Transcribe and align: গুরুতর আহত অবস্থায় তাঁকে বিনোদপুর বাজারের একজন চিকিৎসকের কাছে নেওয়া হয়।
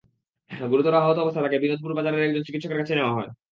গুরুতর 0.51 0.93
আহত 0.95 1.17
অবস্থায় 1.19 1.43
তাঁকে 1.45 1.61
বিনোদপুর 1.63 1.97
বাজারের 1.97 2.25
একজন 2.27 2.43
চিকিৎসকের 2.43 2.79
কাছে 2.79 2.93
নেওয়া 2.95 3.15
হয়। 3.17 3.29